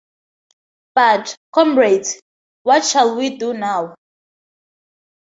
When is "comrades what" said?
1.53-2.83